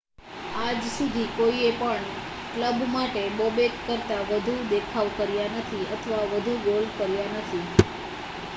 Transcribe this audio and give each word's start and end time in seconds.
આજ 0.53 0.77
સુધી 0.89 1.33
કોઈએ 1.33 1.69
પણ 1.75 2.07
કલબ 2.53 2.79
માટે 2.91 3.21
બોબેક 3.37 3.73
કરતા 3.83 4.23
વધુ 4.29 4.55
દેખાવ 4.71 5.07
કર્યા 5.17 5.53
નથી 5.55 5.85
અથવા 5.93 6.25
વધુ 6.31 6.53
ગોલ 6.65 6.85
કર્યા 6.97 7.31
નથી 7.35 7.65